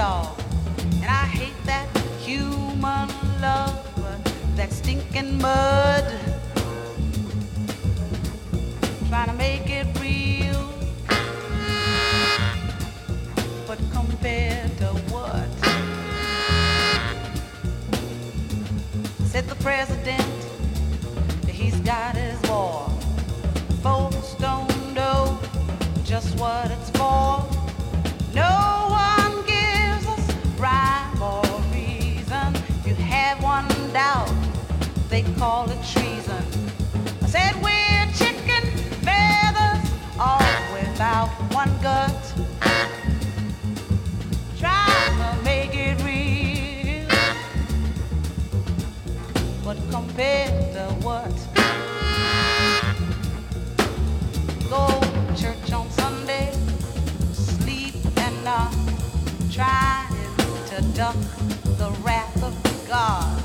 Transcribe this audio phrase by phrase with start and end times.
[0.00, 0.40] dog.
[1.02, 1.86] And I hate that
[2.20, 3.08] human
[3.42, 3.76] love,
[4.56, 6.06] that stinking mud.
[9.10, 10.62] Trying to make it real,
[13.66, 15.50] but compared to what?
[19.32, 20.32] Said the president,
[21.46, 22.88] he's got his war.
[23.82, 25.38] Folks don't know
[26.04, 26.79] just what
[35.10, 36.44] they call it treason.
[37.20, 38.62] I said we're chicken
[39.02, 39.90] feathers,
[40.20, 40.38] all
[40.72, 42.14] without one gut.
[44.56, 47.08] Trying to make it real,
[49.64, 51.34] but compared to what?
[54.70, 54.86] Go
[55.34, 56.52] church on Sunday,
[57.32, 58.72] sleep and not
[59.50, 60.06] try
[60.68, 61.16] to duck
[61.78, 62.54] the wrath of
[62.88, 63.39] God.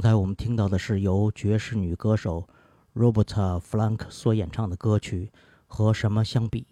[0.00, 2.48] 刚才我们听到的是由爵士女歌手
[2.94, 5.30] Roberta Flack 所演唱的歌曲
[5.66, 6.62] 《和什么相比》。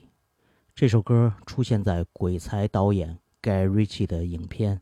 [0.75, 4.81] 这首歌出现在鬼才导演 Guy Ritchie 的影片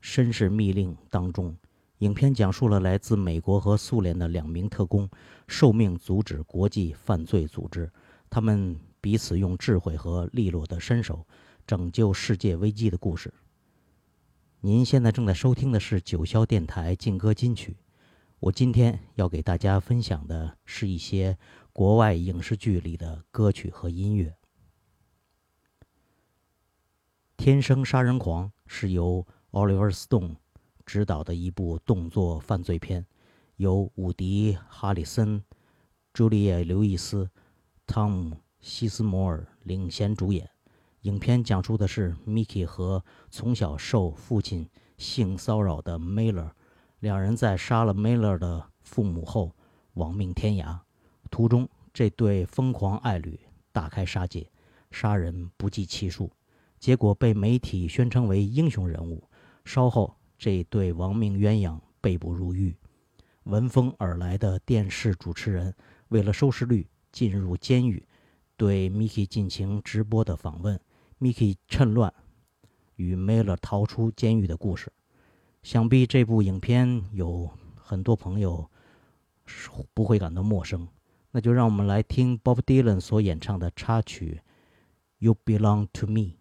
[0.14, 1.56] 《绅士密令》当中。
[1.98, 5.10] 影片讲述了来自美国和苏联的两名特工
[5.48, 7.90] 受命阻止国际犯罪组织，
[8.30, 11.26] 他们彼此用智慧和利落的身手
[11.66, 13.34] 拯救世界危机的故事。
[14.64, 17.76] 您现在正在收听的是九霄电台劲歌金曲。
[18.38, 21.36] 我今天要给大家分享的是一些
[21.72, 24.36] 国外影视剧里的歌曲和音乐。
[27.36, 30.36] 《天生杀人狂》是由 Oliver Stone
[30.86, 33.04] 执导的一部动作犯罪片，
[33.56, 35.42] 由伍迪·哈里森、
[36.12, 37.28] 朱丽叶·刘易斯、
[37.84, 40.48] 汤姆·西斯摩尔领衔主演。
[41.02, 44.68] 影片讲述的是 Mickey 和从小受父亲
[44.98, 46.52] 性骚扰的 Miller，
[47.00, 49.52] 两人在杀了 Miller 的父母后
[49.94, 50.78] 亡命天涯。
[51.28, 53.40] 途中，这对疯狂爱侣
[53.72, 54.48] 大开杀戒，
[54.92, 56.30] 杀人不计其数，
[56.78, 59.28] 结果被媒体宣称为英雄人物。
[59.64, 62.76] 稍后，这对亡命鸳鸯被捕入狱。
[63.42, 65.74] 闻风而来的电视主持人
[66.10, 68.06] 为了收视率，进入监狱，
[68.56, 70.78] 对 Mickey 进行直播的访问。
[71.22, 72.12] Mickey 趁乱
[72.96, 74.92] 与 Miller 逃出监狱的故事，
[75.62, 78.68] 想必这部影片有很多朋友
[79.94, 80.88] 不会感到陌生。
[81.30, 84.40] 那就让我们来听 Bob Dylan 所演唱的插曲
[85.20, 86.32] 《You Belong to Me》。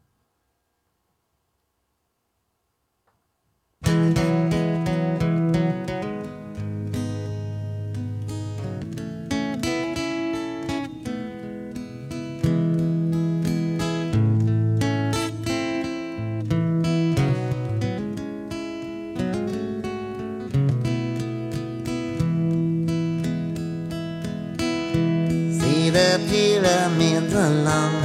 [26.29, 28.00] hela Medelland.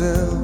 [0.00, 0.39] Myself.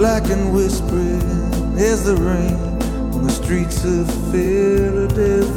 [0.00, 1.20] Black and whispering
[1.78, 2.54] as the rain
[3.12, 5.50] on the streets of Philadelphia.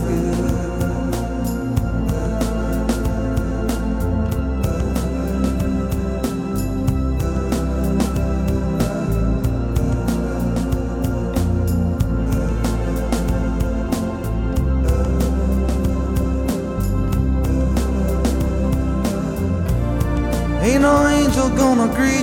[20.62, 22.23] Ain't no angel gonna greet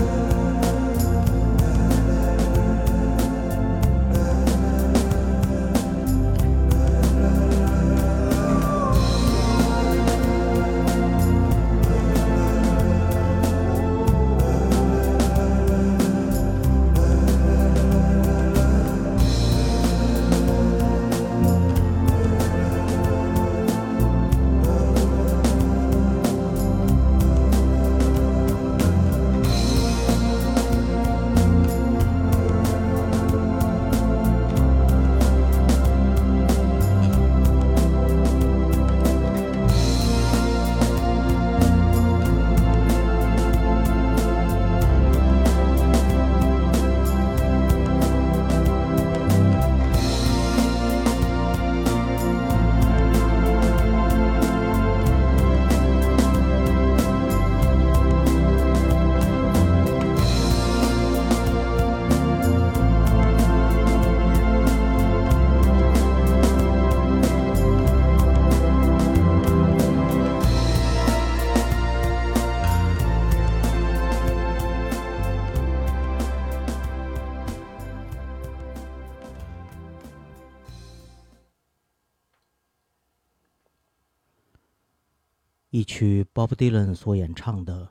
[85.71, 87.85] 一曲 Bob Dylan 所演唱的《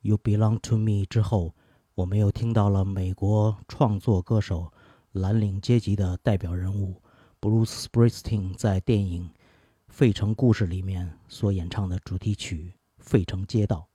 [0.00, 1.54] You Belong to Me》之后，
[1.94, 4.72] 我们又听到了美国创作歌手
[5.12, 7.00] 蓝领阶级的代表人物
[7.40, 9.28] Bruce Springsteen 在电影
[9.86, 13.88] 《费城故事》里面所演唱的主题曲《费城街道》。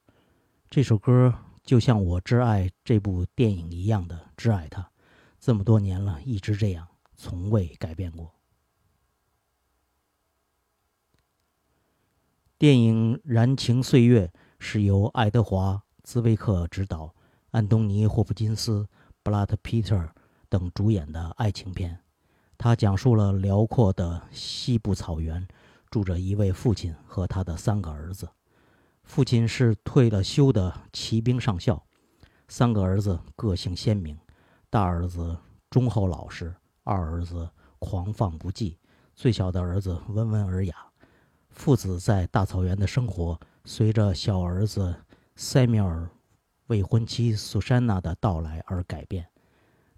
[0.69, 4.89] 这首歌就像我挚爱这部电影一样的挚爱它，
[5.41, 8.33] 这么多年了，一直这样，从未改变过。
[12.65, 14.25] 电影《燃情岁月》
[14.57, 17.13] 是由爱德华·兹威克执导，
[17.51, 18.87] 安东尼·霍普金斯、
[19.21, 20.03] 布拉德·皮特
[20.49, 21.99] 等主演的爱情片。
[22.57, 25.47] 它讲述了辽阔的西部草原
[25.91, 28.27] 住着一位父亲和他的三个儿子。
[29.03, 31.79] 父亲是退了休的骑兵上校，
[32.47, 34.17] 三个儿子个性鲜明，
[34.71, 35.37] 大儿子
[35.69, 36.51] 忠厚老实，
[36.83, 37.47] 二儿子
[37.77, 38.75] 狂放不羁，
[39.13, 40.75] 最小的儿子温文尔雅。
[41.55, 44.93] 父子在大草原的生活，随着小儿子
[45.37, 46.07] 塞缪尔、
[46.67, 49.25] 未婚妻苏珊娜的到来而改变。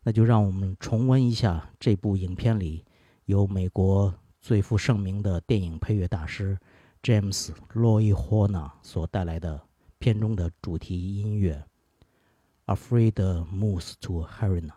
[0.03, 2.85] 那就让我们重温一下这部影片里
[3.25, 6.57] 由美国最负盛名的电影配乐大师
[7.01, 9.59] James Roy Hona 所带来的
[9.97, 11.65] 片中的主题音乐
[12.75, 13.13] 《Afraid
[13.51, 14.69] Moves to Harina》。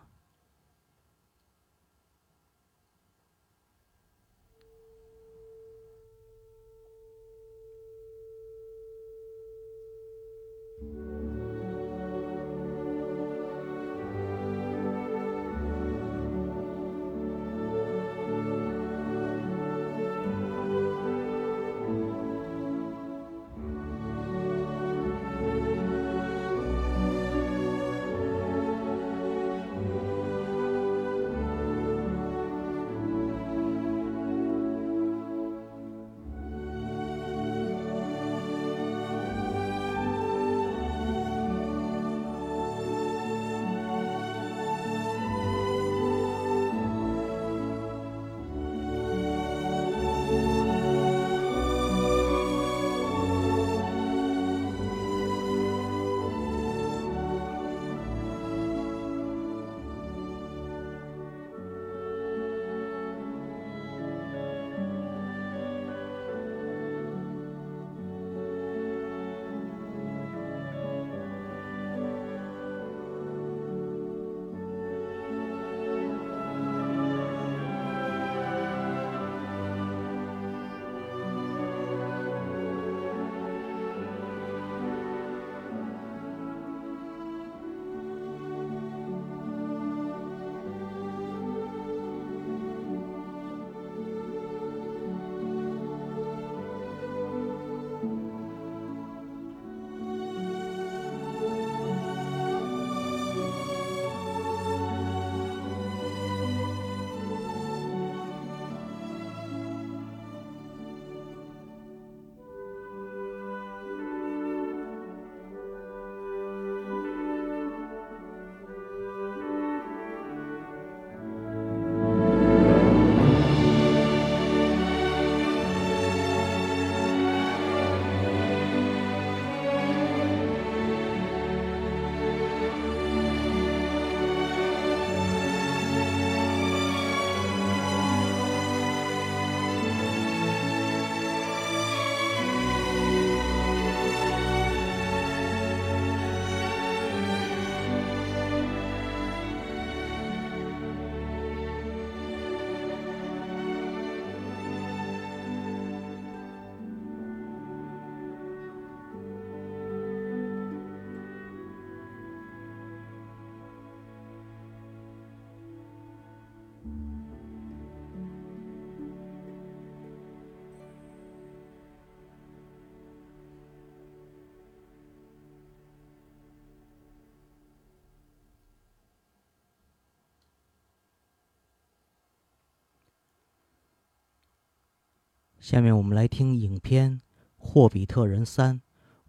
[185.61, 187.19] 下面我们来听影片
[187.55, 188.81] 《霍比特人三：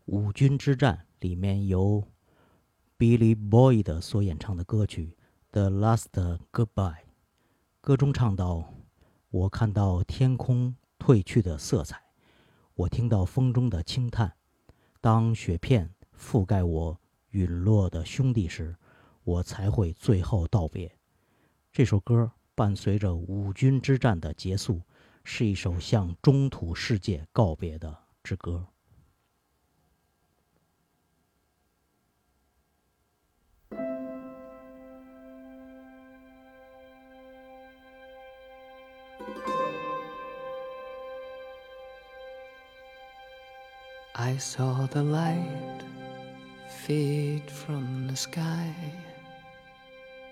[0.07, 2.03] 五军之战》里面由
[2.99, 5.14] Billy Boyd 所演唱的歌曲
[5.53, 6.07] 《The Last
[6.51, 6.75] Goodbye》。
[7.83, 8.73] 歌中唱到
[9.29, 12.01] ：“我看到天空褪去的色彩，
[12.77, 14.33] 我听到风中的轻叹。
[15.03, 16.99] 当雪片覆盖我
[17.33, 18.75] 陨落的兄弟时，
[19.23, 20.97] 我才会最后道别。”
[21.71, 24.81] 这首歌伴随着五军之战的结束。
[25.24, 28.66] 是一首向中土世界告别的之歌。
[44.14, 45.82] I saw the light
[46.87, 48.72] fade from the sky.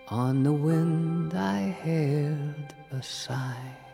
[0.08, 3.89] On the wind, I heard a sigh.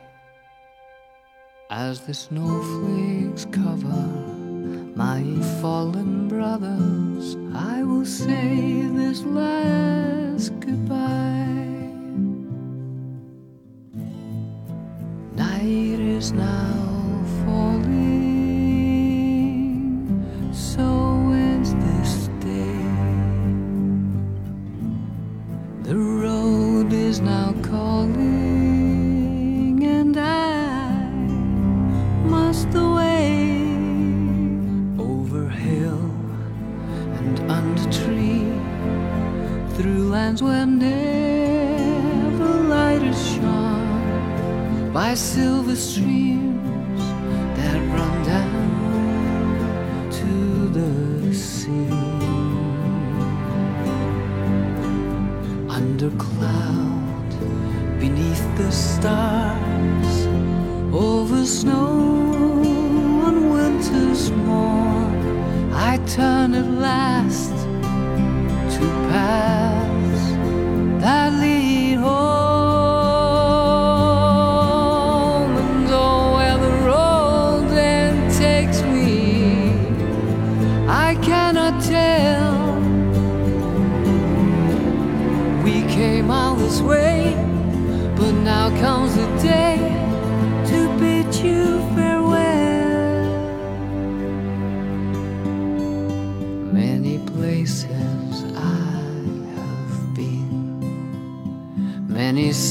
[1.68, 4.06] As the snowflakes cover
[4.94, 5.24] my
[5.60, 11.90] fallen brothers, I will say this last goodbye.
[15.34, 17.75] Night is now falling,
[40.26, 47.00] lands where never light is shone, by silver streams
[47.56, 50.34] that run down to
[50.78, 51.92] the sea
[55.68, 57.30] under cloud,
[58.00, 60.26] beneath the stars,
[60.92, 62.64] over snow
[63.26, 65.14] on winter's morn.
[65.72, 67.54] I turn at last
[68.74, 69.75] to paths
[71.06, 71.65] gladly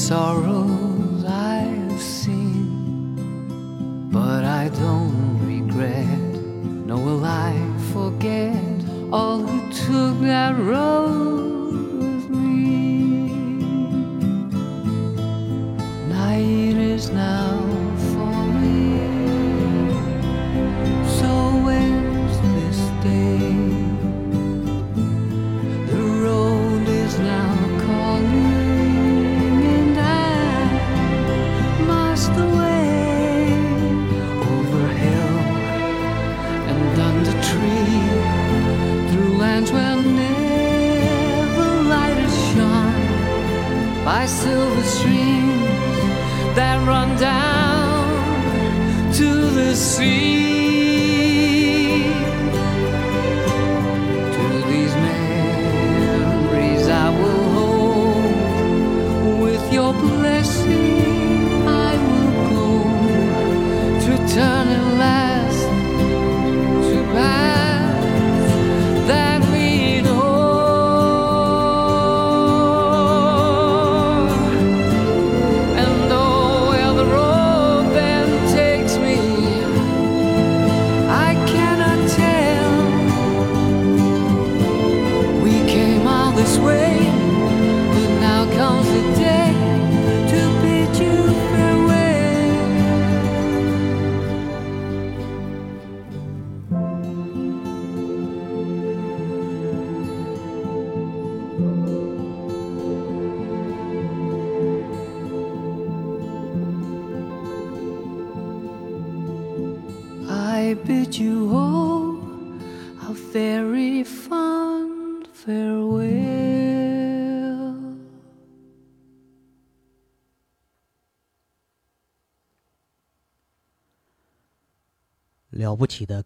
[0.06, 0.75] sorrow.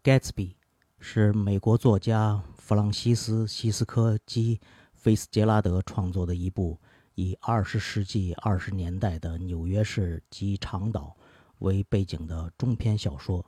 [0.03, 0.55] Gatsby
[0.99, 4.57] 是美国作家弗朗西斯·西斯科基·
[4.95, 6.81] 菲斯杰拉德创作的一部
[7.17, 11.15] 以二十世纪二十年代的纽约市及长岛
[11.59, 13.45] 为背景的中篇小说，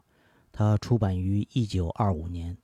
[0.52, 2.58] 它出版于1925年。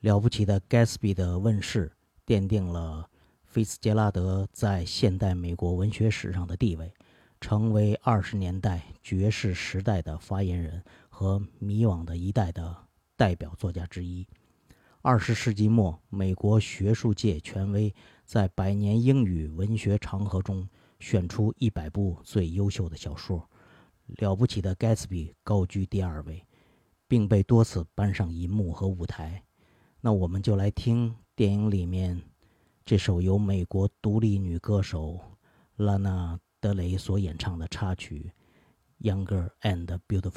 [0.00, 1.92] 了不起的盖茨比的问世，
[2.26, 3.08] 奠定了
[3.44, 6.92] 菲茨杰拉德在现代美国文学史上的地位，
[7.40, 12.76] 成为二十年代爵士时代的发言人和迷惘的一代的
[13.20, 14.26] 代表作家之一。
[15.02, 20.66] 二十世纪末，美国学术界权威在百年英语文学长河中
[21.00, 23.46] 选出一百部最优秀的小说，
[24.22, 26.42] 《了不起的盖茨比》高居第二位，
[27.06, 29.44] 并被多次搬上银幕和舞台。
[30.00, 32.22] 那我们就来听电影里面
[32.86, 35.20] 这首由美国独立女歌手
[35.76, 38.32] 拉娜·德雷所演唱的插曲
[39.06, 40.30] 《Younger and Beautiful》。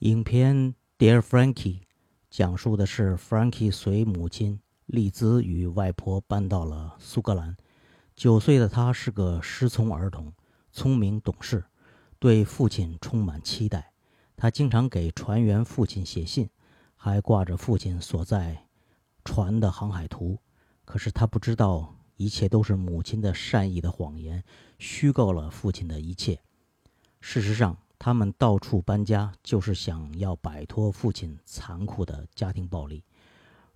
[0.00, 0.54] 影片
[0.96, 1.54] 《Dear Frankie》
[2.30, 7.56] 讲述的是 Frankie 随母亲丽兹与外婆搬到了苏格兰，
[8.14, 10.32] 九岁的他是个失聪儿童，
[10.70, 11.64] 聪明懂事，
[12.20, 13.92] 对父亲充满期待。
[14.36, 16.48] 他经常给船员父亲写信，
[16.94, 18.68] 还挂着父亲所在
[19.24, 20.38] 船的航海图。
[20.84, 24.44] 可是他不知道，一切都是母亲的善意的谎言，
[24.78, 26.40] 虚构了父亲的一切。
[27.20, 33.02] 事实上，他们到处搬家，就是想要摆脱父亲残酷的家庭暴力。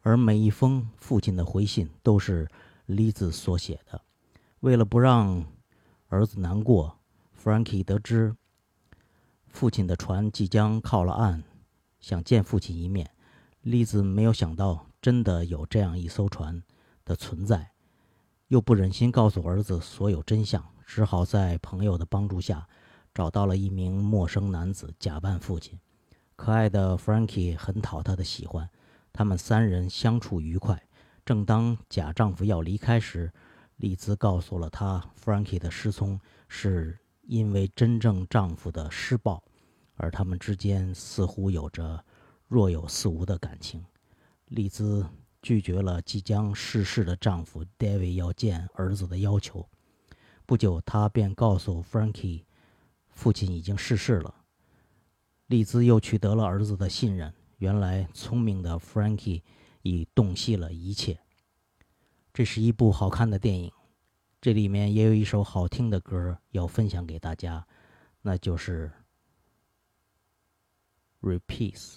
[0.02, 2.48] 而每一封父亲的回信都是
[2.86, 4.00] 丽子所写的。
[4.60, 5.44] 为了不让
[6.08, 6.98] 儿子难过
[7.40, 8.34] ，Frankie 得知
[9.48, 11.42] 父亲的船即将靠了岸，
[12.00, 13.10] 想见父亲一面。
[13.60, 16.62] 丽子没有想到，真的有这样一艘船
[17.04, 17.70] 的存在，
[18.48, 22.68] 又不忍心告诉儿子所有真相，只好在朋友的帮助下
[23.14, 25.78] 找到了一名陌生男子，假扮父亲。
[26.36, 28.68] 可爱的 Frankie 很讨他的喜欢。
[29.12, 30.82] 他们三人相处愉快。
[31.24, 33.30] 正当假丈夫要离开时，
[33.76, 39.42] 丽兹告诉了他，Frankie 的失聪是因为真正丈夫的施暴，
[39.94, 42.02] 而他们之间似乎有着
[42.48, 43.84] 若有似无的感情。
[44.46, 45.06] 丽兹
[45.42, 49.68] 拒绝了即将逝世的丈夫 David 要见儿子的要求。
[50.46, 52.42] 不久，她便告诉 Frankie，
[53.12, 54.34] 父亲已经逝世了。
[55.46, 57.32] 丽兹又取得了儿子的信任。
[57.58, 59.42] 原来聪明的 Frankie
[59.82, 61.20] 已洞悉了一切。
[62.34, 63.70] 这是一部好看的电影，
[64.40, 67.64] 这里面也有一首好听的歌要分享给大家，
[68.22, 68.90] 那就是
[71.38, 71.94] 《Repeats》。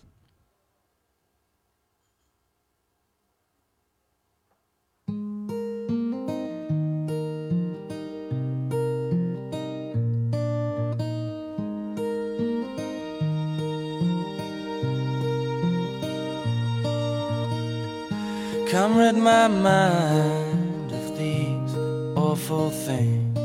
[18.76, 21.76] Come rid my mind of these
[22.18, 23.38] awful things.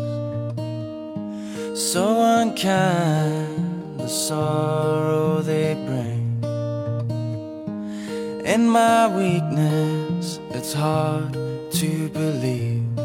[1.78, 6.42] So unkind, the sorrow they bring.
[8.44, 12.96] In my weakness, it's hard to believe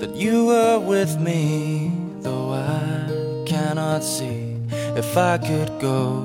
[0.00, 1.90] that you were with me,
[2.20, 4.56] though I cannot see.
[4.70, 6.20] If I could go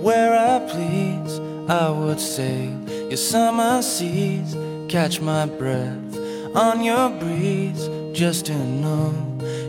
[0.00, 2.78] where I please, I would sail
[3.12, 4.56] your summer seas,
[4.88, 6.16] catch my breath
[6.56, 9.12] on your breeze, just to know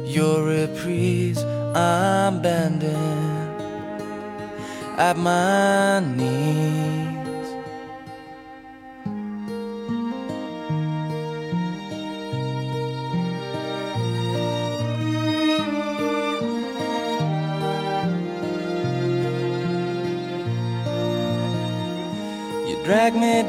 [0.05, 1.43] your reprise.
[1.75, 2.93] I'm bending
[4.97, 7.02] at my knees.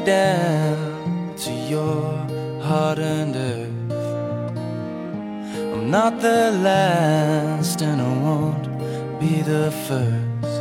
[0.05, 2.03] Down to your
[2.61, 3.91] hardened earth.
[5.73, 8.65] I'm not the last, and I won't
[9.19, 10.55] be the first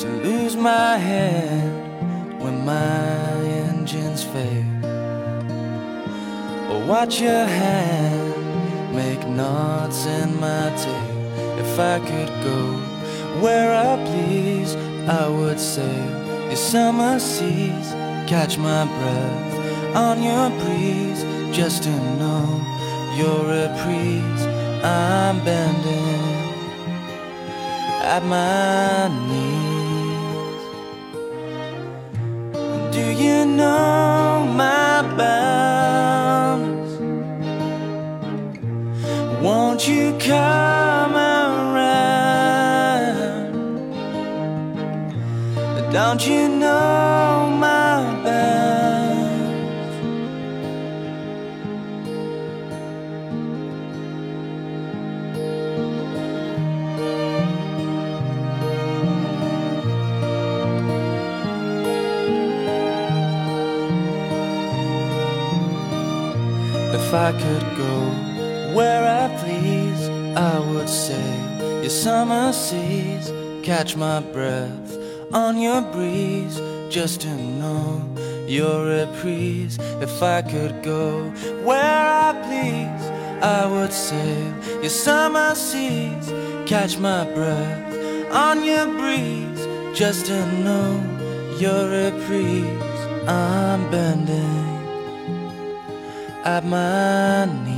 [0.00, 4.64] to lose my head when my engines fail.
[6.70, 11.58] Or watch your hand make knots in my tail.
[11.58, 12.60] If I could go
[13.42, 14.76] where I please,
[15.08, 16.17] I would sail
[16.48, 17.92] your summer seas,
[18.26, 21.22] catch my breath on your breeze,
[21.54, 22.46] just to know
[23.16, 24.46] your reprise.
[24.82, 26.38] I'm bending
[28.02, 29.68] at my knees.
[32.94, 36.92] Do you know my bounds?
[39.42, 40.77] Won't you come
[45.98, 47.98] Don't you know my?
[66.94, 67.94] If I could go
[68.76, 73.32] where I please, I would sail your summer seas,
[73.64, 74.87] catch my breath
[75.32, 76.60] on your breeze,
[76.90, 78.02] just to know
[78.46, 79.78] your reprise.
[80.00, 81.30] If I could go
[81.64, 83.04] where I please,
[83.42, 86.32] I would sail your summer seas,
[86.66, 91.02] catch my breath on your breeze, just to know
[91.58, 93.28] your reprise.
[93.28, 94.78] I'm bending
[96.44, 97.77] at my knees.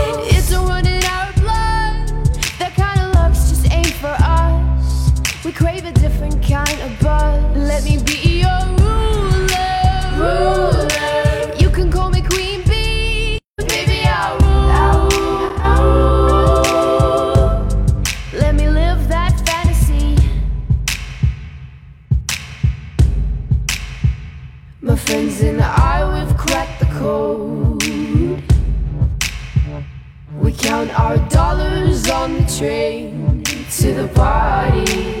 [6.51, 7.41] kind of buzz.
[7.55, 9.71] Let me be your ruler.
[10.19, 11.55] Ruler.
[11.57, 13.39] You can call me Queen Bee.
[13.57, 14.69] Baby, I'll rule.
[15.69, 15.89] I'll
[16.25, 17.67] rule.
[18.33, 20.17] Let me live that fantasy.
[24.81, 27.81] My friends and I, we've cracked the code.
[30.41, 33.41] We count our dollars on the train
[33.77, 35.20] to the party.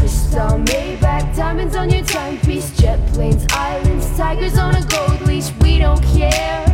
[0.31, 5.51] crystal, Maybach, diamonds on your timepiece, jet planes, islands, tigers on a gold leash.
[5.61, 6.65] We don't care.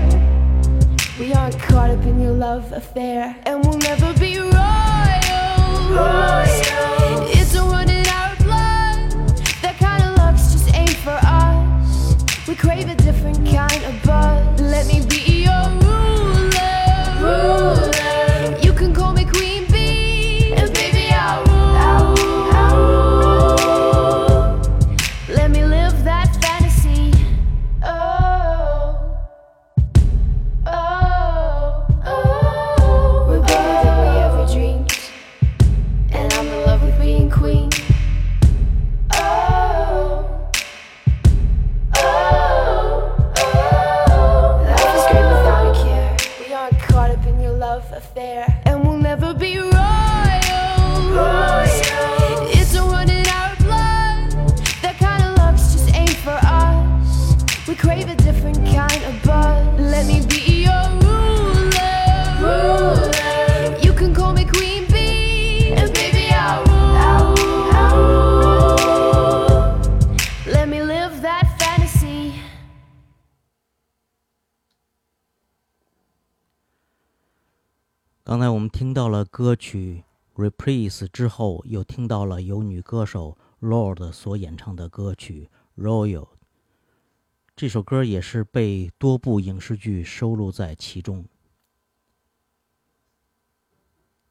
[1.20, 4.54] We aren't caught up in your love affair, and we'll never be royals.
[7.36, 9.12] It's a run in our blood.
[9.62, 12.16] That kind of luck's just ain't for us.
[12.48, 14.02] We crave a different kind of
[79.48, 80.04] 歌曲
[80.50, 85.50] 《Reprise》之后，又听到了由女歌手 Lord 所演唱的歌曲
[85.82, 86.26] 《Royal》。
[87.56, 91.26] 这首歌也是被多部影视剧收录在其中。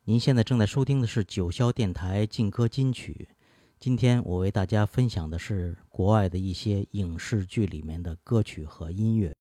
[0.05, 3.31] 您现在正在收听的是九霄电台劲歌金曲。
[3.81, 9.35] 今天我为大家分享的是国外的一些影视剧里面的歌曲和音乐。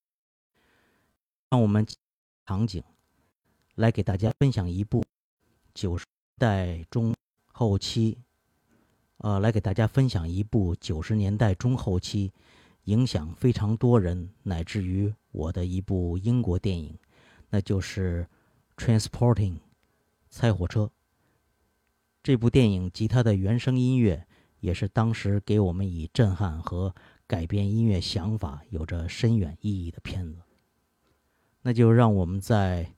[1.50, 1.86] 让我们
[2.46, 2.82] 场景
[3.74, 5.04] 来给大家分享一部
[5.76, 7.14] 九十年代中
[7.52, 8.16] 后期，
[9.18, 12.32] 呃，来给大家分享一部九十年代中后期
[12.84, 16.98] 影响非常多人乃至于我的一部英国电影，
[17.50, 18.26] 那就是
[18.82, 19.52] 《Transporting》
[20.30, 20.90] 猜火车。
[22.22, 24.26] 这部电影及它的原声音乐
[24.60, 26.94] 也是当时给我们以震撼和
[27.26, 30.40] 改变音乐想法有着深远意义的片子。
[31.60, 32.94] 那就让我们在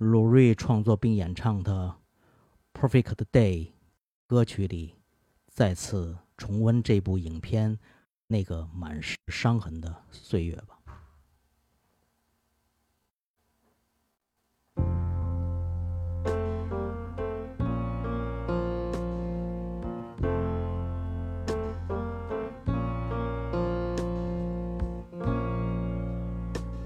[0.00, 1.94] 鲁瑞创作并演唱的
[2.80, 3.66] 《Perfect Day》
[4.26, 4.94] 歌曲里，
[5.46, 7.78] 再次重温这部影片
[8.26, 10.78] 那个满是伤痕的岁月吧。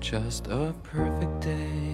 [0.00, 1.93] Just a perfect day.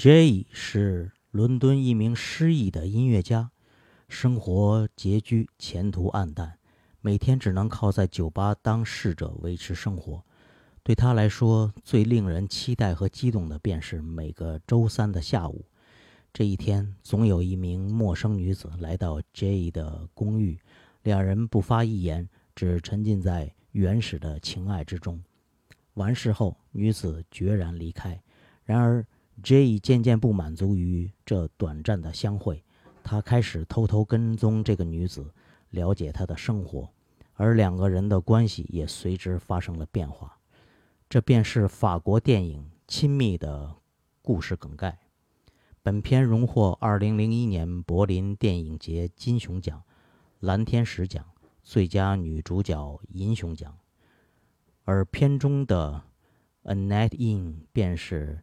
[0.00, 3.50] Jay 是伦敦一名失意的音乐家，
[4.08, 6.58] 生活拮据，前途暗淡，
[7.02, 10.24] 每天只能靠在酒吧当侍者维持生活。
[10.82, 15.66] 对他来说，最令人期待和激动的便是每个周三的下午。
[16.32, 20.58] 这一天，总有一名陌生女子来到 Jay 的公寓，
[21.02, 25.22] 两人不发一言，只沉浸在原始的情爱之中。
[25.92, 28.18] 完事后，女子决然离开。
[28.64, 29.04] 然而
[29.42, 32.62] ，J 渐渐不满足于这短暂的相会，
[33.02, 35.32] 他开始偷偷跟踪这个女子，
[35.70, 36.88] 了解她的生活，
[37.34, 40.38] 而两个人的关系也随之发生了变化。
[41.08, 43.74] 这便是法国电影《亲密》的
[44.22, 44.98] 故事梗概。
[45.82, 49.82] 本片荣获2001年柏林电影节金熊奖、
[50.40, 51.24] 蓝天使奖、
[51.62, 53.78] 最佳女主角银熊奖，
[54.84, 56.02] 而片中的
[56.70, 58.42] 《A Night In》便是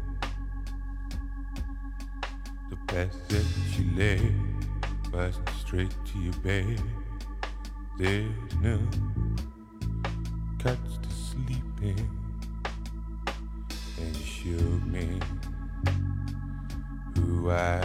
[2.91, 3.45] Path that
[3.77, 4.35] you led
[5.13, 6.83] was straight to your bed.
[7.97, 8.79] There's no
[10.59, 12.09] couch to sleep in,
[13.97, 15.21] and you showed me
[17.15, 17.79] who I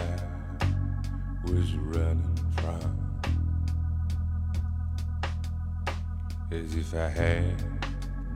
[1.45, 3.07] was running from.
[6.51, 7.63] as if I had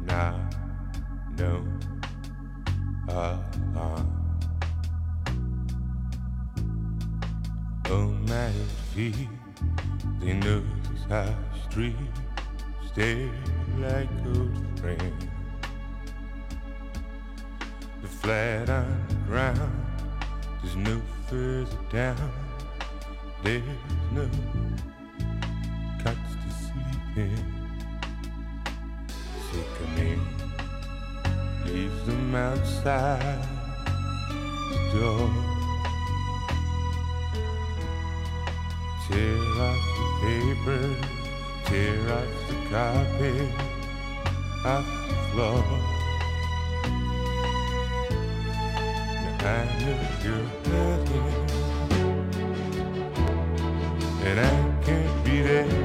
[0.04, 0.54] not
[1.36, 1.80] known.
[3.08, 4.19] Uh-uh.
[7.90, 8.52] My
[8.94, 9.28] feet,
[10.20, 10.62] they know
[11.10, 11.34] our
[11.68, 11.96] street,
[12.92, 13.28] stay
[13.80, 15.26] like old friends.
[18.00, 19.86] The flat on the ground,
[20.62, 22.32] there's no further down,
[23.42, 23.64] there's
[24.12, 24.30] no
[26.04, 27.44] cots to sleep in.
[29.50, 30.16] Sick of me,
[31.66, 33.48] leaves them outside
[34.70, 35.49] the door.
[39.10, 40.82] Tear off the paper,
[41.64, 43.50] tear off the carpet,
[44.64, 45.62] off the floor.
[49.22, 51.30] Now I know you're hurting,
[54.24, 54.42] and I
[54.84, 55.79] can't be there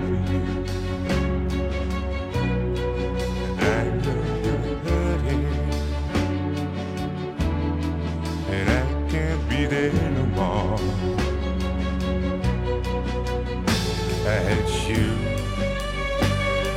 [14.85, 15.41] Shoes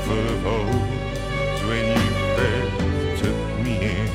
[0.05, 2.07] full of holes when you
[2.37, 4.09] first took me in.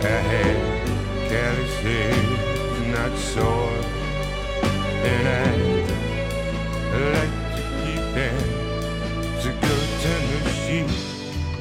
[0.00, 0.56] I had
[1.28, 3.80] callous hands, not sore,
[5.04, 5.50] and I
[7.12, 8.36] like to keep them.
[9.60, 10.92] Go turn the sheet,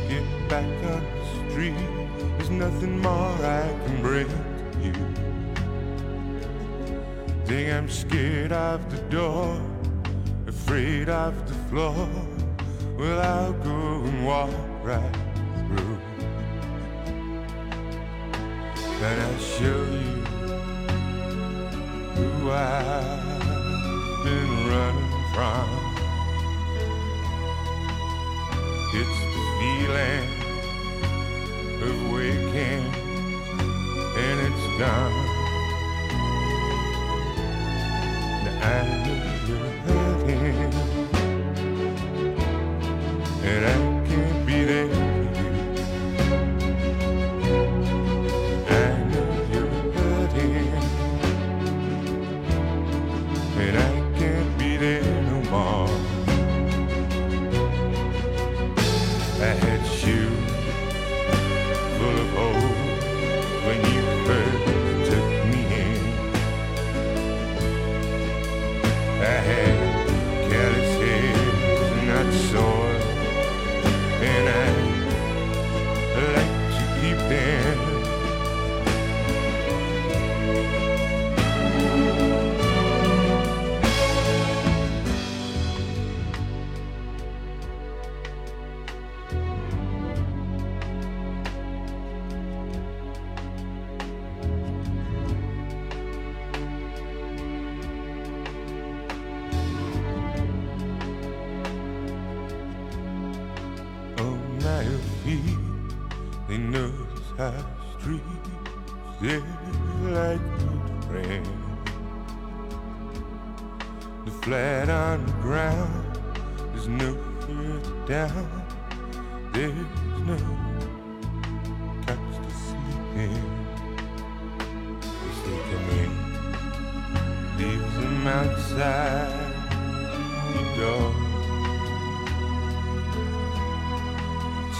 [0.07, 1.81] get back on the street.
[2.37, 4.95] There's nothing more I can bring to you.
[7.51, 9.61] Think I'm scared of the door,
[10.47, 12.07] afraid of the floor.
[12.97, 14.49] Well, I'll go and walk
[14.83, 15.15] right
[15.67, 15.97] through.
[19.03, 20.17] And I'll show you
[22.15, 23.43] who I've
[24.23, 25.67] been running from.
[28.95, 30.25] It's the feeling
[31.83, 32.83] of waking,
[34.15, 35.30] and it's gone.
[38.61, 40.20] and your head.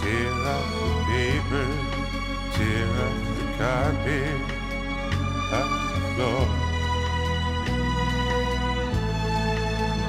[0.02, 1.68] Tear up the paper,
[2.54, 4.40] tear up the carpet,
[5.52, 6.44] off the floor.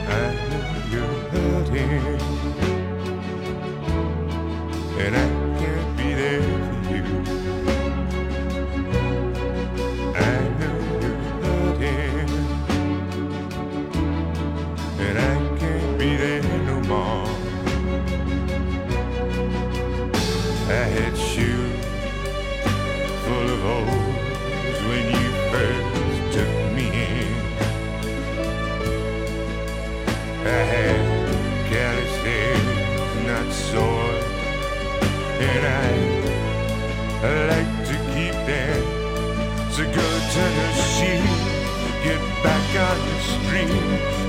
[0.10, 1.94] I know you're hurting,
[5.00, 5.43] and I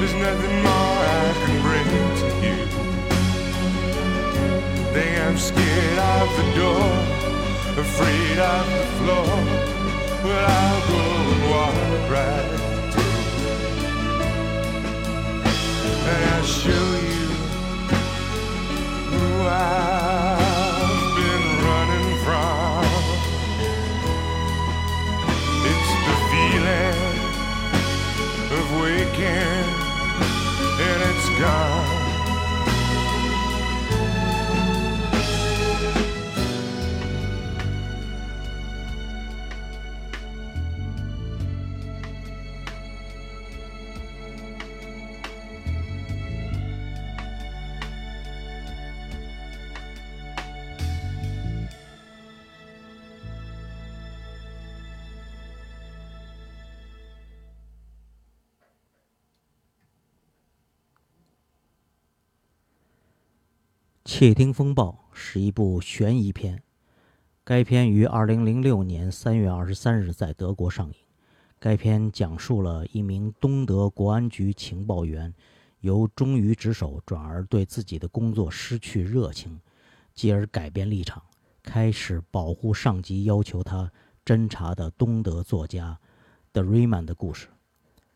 [0.07, 1.89] There's nothing more I can bring
[2.21, 2.59] to you.
[4.93, 6.91] They am scared of the door,
[7.81, 9.33] afraid of the floor.
[10.23, 11.01] Well, I'll go
[11.33, 11.77] and walk
[12.11, 12.51] right
[12.93, 13.23] through.
[16.11, 17.27] And I'll show you
[19.09, 22.85] who I've been running from.
[25.73, 27.01] It's the feeling
[28.53, 29.54] of waking
[31.45, 31.84] shine.
[64.25, 66.63] 窃听风暴》是一部悬疑片，
[67.45, 70.95] 该片于二零零六年三月二十三日在德国上映。
[71.59, 75.35] 该片讲述了一名东德国安局情报员
[75.81, 79.61] 由忠于职守转而对自己的工作失去热情，
[80.15, 81.23] 继而改变立场，
[81.63, 83.93] 开始保护上级要求他
[84.25, 86.01] 侦查的东德作家
[86.51, 87.49] 德瑞曼的故事。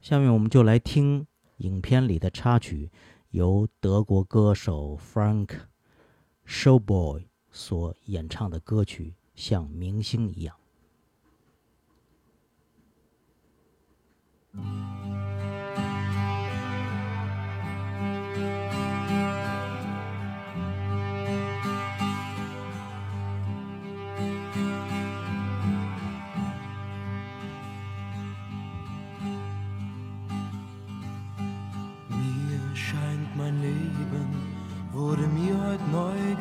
[0.00, 1.26] 下面我们就来听
[1.58, 2.90] 影片里的插曲，
[3.28, 5.50] 由德国歌手 Frank。
[6.48, 10.56] Showboy 所演唱的歌曲《像明星一样》。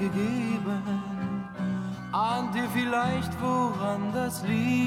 [0.10, 0.82] Gegeben.
[2.12, 4.78] Ahnt ihr vielleicht, woran das liegt?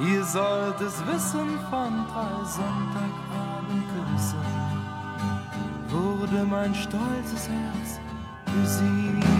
[0.00, 4.40] Ihr sollt es wissen, von drei Sonntagabendküssen
[5.88, 8.00] wurde mein stolzes Herz
[8.44, 9.35] besiegt.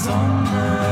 [0.00, 0.89] summer.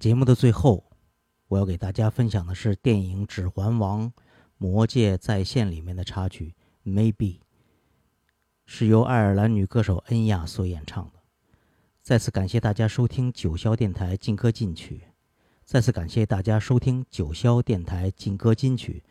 [0.00, 0.90] 节目的最后，
[1.48, 4.06] 我要给大家分享的是电影《指环王》
[4.56, 6.54] 《魔戒再现》里面的插曲
[6.90, 7.12] 《Maybe》，
[8.64, 11.20] 是由爱尔兰女歌手恩雅所演唱的。
[12.00, 15.02] 再次感谢大家收听九霄电台劲歌金曲，
[15.66, 19.04] 再次感谢大家收听九霄电台劲歌金曲，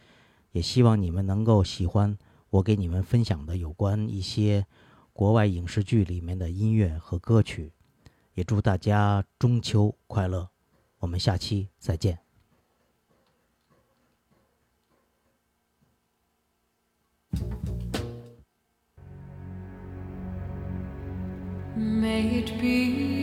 [0.53, 2.17] 也希望你们能够喜欢
[2.49, 4.65] 我给你们分享的有关一些
[5.13, 7.73] 国外影视剧里面的音乐和歌曲。
[8.33, 10.49] 也祝大家中秋快乐！
[10.99, 12.19] 我们下期再见。
[21.77, 23.18] Maybe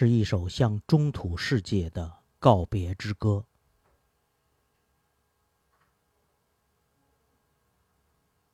[0.00, 3.44] 是一首向中土世界的告别之歌。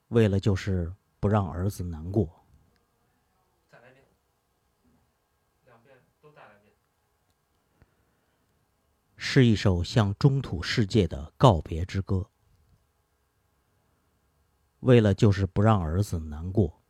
[0.09, 2.45] 为了就是不让儿子难过。
[3.71, 4.07] 再来一遍，
[5.67, 6.75] 两遍都再来一遍。
[9.17, 12.29] 是一首向中土世界的告别之歌。
[14.81, 16.83] 为了就是不让儿子难过。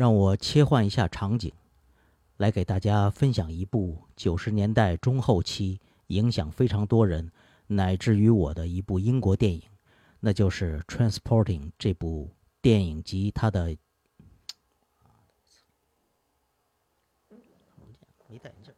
[0.00, 1.52] 让我切换一下场景，
[2.38, 7.30] 来给大家分享一部九十年代中后期影响非常多人，
[7.66, 9.60] 乃至于我的一部英国电影，
[10.20, 12.30] 那就是《Transporting》这部
[12.62, 13.76] 电影及它的。
[18.26, 18.72] 你戴眼镜。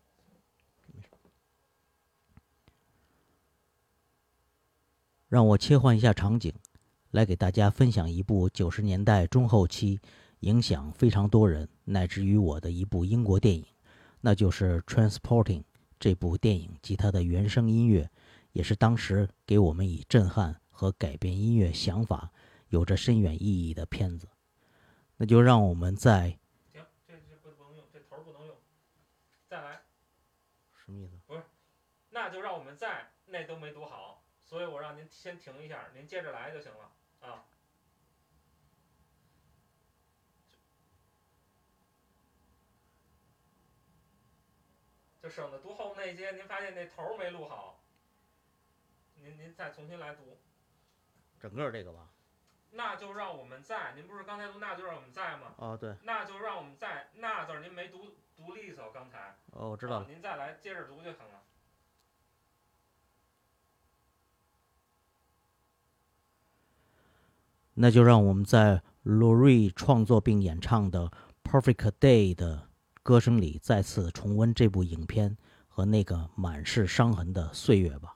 [5.29, 6.53] 让我切换一下场景，
[7.13, 10.01] 来给大家分享一部九十年代中后期。
[10.43, 13.65] 影响非常多人，乃至于我的一部英国电影，
[14.21, 15.61] 那就是《Transporting》
[16.01, 18.11] 这部电影及它的原声音乐，
[18.51, 22.29] 也是当时给我们以震撼和改变音乐想法
[22.71, 24.29] 有着深远意义的片子。
[25.17, 26.37] 那就让我们在
[26.73, 28.57] 停，这这不不能用，这头儿不能用，
[29.49, 29.83] 再来。
[30.75, 31.13] 什么意思？
[31.25, 31.43] 不是，
[32.11, 36.91] 那就让我们在那都没读好，所以我让您先停一下，您接着来就行了
[37.21, 37.45] 啊。
[45.23, 47.81] 就省得读后那些，您发现那头儿没录好，
[49.15, 50.37] 您您再重新来读。
[51.39, 52.09] 整个这个吧。
[52.73, 55.55] 那就让我们在，您不是刚才读那就让我们在吗？
[55.59, 55.95] 哦，对。
[56.03, 59.37] 那就让我们在那字儿您没读读利索，刚才。
[59.53, 60.07] 哦，我知道了。
[60.09, 61.43] 您再来接着读就行了。
[67.75, 71.11] 那就让我们在 Lori 创作并演唱的
[71.45, 72.72] 《Perfect Day》的。
[73.03, 75.37] 歌声里再次重温这部影片
[75.69, 78.15] 和那个满是伤痕的岁月吧。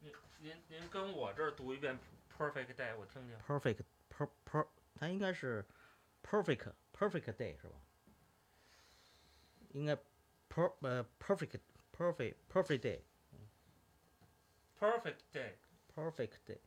[0.00, 1.98] 您您您跟我这儿读一遍
[2.36, 3.38] “perfect day”，我听听。
[3.46, 3.78] perfect
[4.10, 5.64] per per，它应该是
[6.22, 7.76] perfect perfect day 是吧？
[9.72, 9.94] 应该
[10.50, 11.60] per 呃 perfect
[11.96, 13.00] perfect perfect day。
[14.78, 15.54] perfect day。
[15.94, 16.58] perfect day，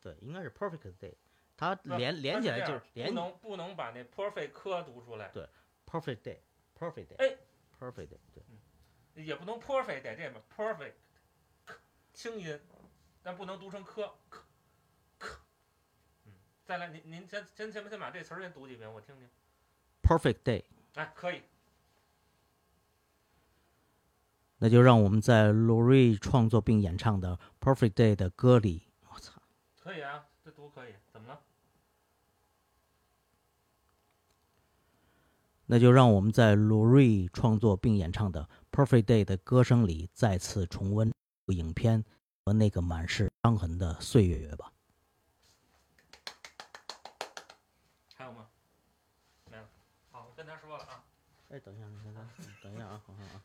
[0.00, 1.14] 对，应该是 perfect day。
[1.56, 5.28] 它连连起来就是连不能不能把那 perfect 科读出来。
[5.28, 5.48] 对
[5.86, 7.16] ，perfect day，perfect day。
[7.18, 7.36] 哎
[7.78, 9.24] ，perfect day，对。
[9.24, 10.94] 也不能 perfect day 这边 perfect，
[12.12, 12.60] 轻音，
[13.22, 14.44] 但不能读成科科
[15.18, 15.40] 科。
[16.24, 16.32] 嗯，
[16.64, 19.28] 再来，您您先先先先把这词儿先读几遍，我听听。
[20.02, 20.64] perfect day。
[20.94, 21.42] 哎，可以。
[24.58, 29.42] 那就让我们在 Lori 创作并演唱的《Perfect Day》的歌里，我操。
[29.78, 30.26] 可以啊，
[30.64, 31.38] 这读可以，怎么了？
[35.66, 41.12] 那就让我们在罗瑞创作并演唱的《Perfect Day》的歌声里，再次重温
[41.48, 42.02] 影片
[42.44, 44.72] 和那个满是伤痕的岁月吧。
[48.14, 48.48] 还有吗？
[49.50, 49.68] 没了。
[50.10, 51.04] 好，我跟他说了啊。
[51.50, 52.26] 哎，等一下，等一下，
[52.62, 53.42] 等一下啊，好好啊。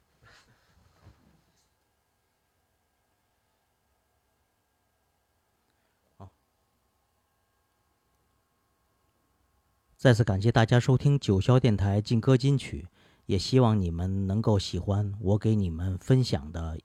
[10.00, 12.88] 再次感谢大家收听九霄电台劲歌金曲，
[13.26, 16.80] 也希望你们能够喜欢我给你们分享的。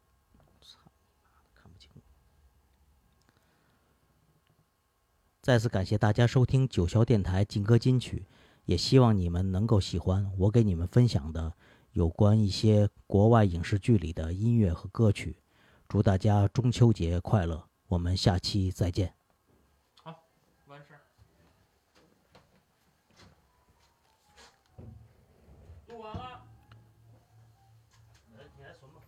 [1.55, 1.89] 看不清。
[5.41, 8.27] 再次感谢大家收听九霄电台劲歌金曲，
[8.65, 11.55] 也希望你们能够喜欢我给你们分享的
[11.93, 15.37] 有关一些国外影视剧里的音乐和歌曲。
[15.87, 17.69] 祝大家中秋节快乐！
[17.87, 19.15] 我们下期再见。
[20.03, 20.25] 好，
[20.67, 21.01] 完事儿。
[25.87, 26.43] 录完了。
[28.37, 29.01] 来，你来存吧。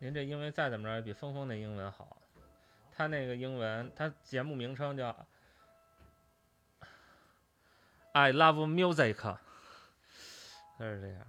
[0.00, 2.16] 您这英文再怎么着也比峰峰那英文好，
[2.96, 5.26] 他那个英文，他节目名称叫
[8.12, 9.14] “I Love Music”，
[10.78, 11.26] 他是这样。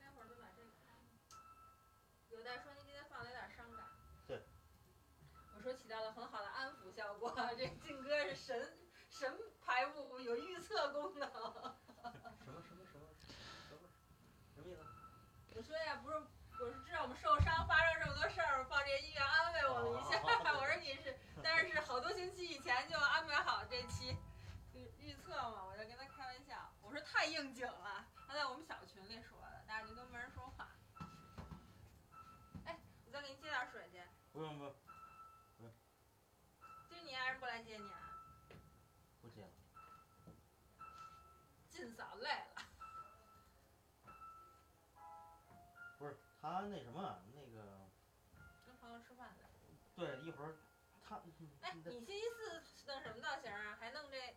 [0.00, 0.68] 待会儿就把这个。
[2.30, 3.86] 有待说您今天放的有点伤感。
[4.26, 4.42] 对。
[5.56, 7.32] 我说起到了很好的安抚效果。
[7.56, 8.76] 这劲歌是神
[9.08, 9.32] 神
[9.64, 11.30] 排布，有预测功能。
[12.44, 13.08] 什么什么什么
[13.68, 13.80] 什么
[14.54, 14.80] 什么意思？
[15.55, 16.16] 我说呀，不是，
[16.60, 20.20] 我是知道我们受伤发生这么多事儿，放这些音乐安慰我们一下。
[20.54, 24.16] 我说你是，但是是好多星期以前就安排好这期
[24.72, 28.06] 预预测嘛，我就跟他开玩笑，我说太应景了。
[28.28, 30.68] 他在我们小群里说的，但是就都没人说话。
[32.64, 34.00] 哎，我再给你接点水去。
[34.32, 34.74] 不用不用，
[46.46, 47.90] 他那什么那个，
[48.64, 49.42] 跟朋友吃饭去。
[49.96, 50.54] 对，一会儿
[51.02, 51.20] 他
[51.62, 53.76] 哎，你星期四弄什么造型啊？
[53.80, 54.36] 还弄这？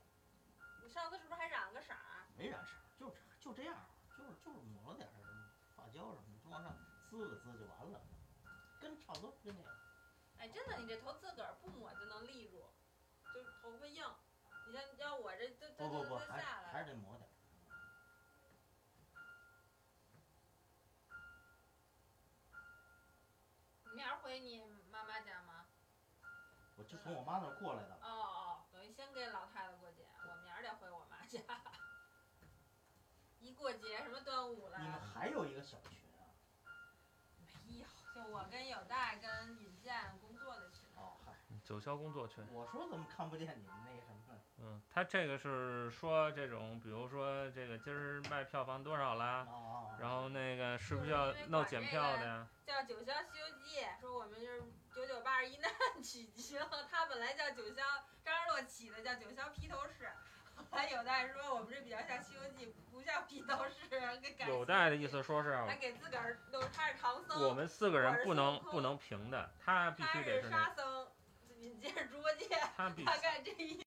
[0.84, 2.26] 你上次是不是还染了个色儿？
[2.36, 3.77] 没染色，就这就这样，
[4.18, 5.14] 就是就是抹了点儿
[5.76, 6.76] 发胶什么的，就往上
[7.10, 8.02] 滋了滋就完了，
[8.81, 9.69] 跟差不多跟那个。
[10.40, 12.65] 哎，真的，你这头自个儿不抹就能立住，
[13.34, 14.03] 就是头发硬。
[14.68, 16.69] 你像要我这这这不不不，这还下来了。
[16.72, 17.18] 还是得抹
[24.30, 24.62] 回你
[24.92, 25.66] 妈妈家吗？
[26.78, 27.96] 我就从我妈那儿过来的。
[27.96, 31.40] 哦哦，等于先给老太太过节，我明儿得回我妈家。
[33.40, 34.78] 一过节什么端午了？
[34.78, 36.30] 你们还有一个小群啊？
[37.66, 40.82] 没有，就我跟有大跟尹健工作的群。
[40.96, 41.34] 哦嗨，
[41.66, 42.46] 九霄工作群。
[42.54, 44.19] 我说怎么看不见你们那个什么呢？
[44.61, 52.48] 嗯，他这个是说这种，比如说这个今儿卖票房多少啦，哦然后那个是不是要弄检票的呀？
[52.65, 54.61] 叫《九霄西游记》，说我们就是
[54.94, 55.72] 九九八十一难
[56.03, 56.60] 取经，
[56.91, 57.77] 他本来叫九霄，
[58.23, 60.10] 张之洛起的叫九霄披头士，
[60.56, 63.90] 后来有代说我们这比较像《西游记》，不像披头士，
[64.22, 64.48] 给改。
[64.48, 71.07] 有代的意思说是还给自个儿都他是唐僧，我们四个人不能不能平的，他必他须得是是那沙僧，
[71.60, 73.77] 尹健是猪八戒，他必须大概这意